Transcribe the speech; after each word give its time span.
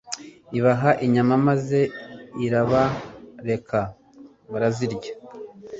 ibaha 0.57 0.91
inyama, 1.05 1.33
maze 1.47 1.79
irabareka 2.45 3.79
barazirya 4.51 5.11